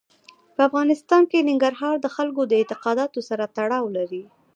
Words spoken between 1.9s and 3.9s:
د خلکو د اعتقاداتو سره تړاو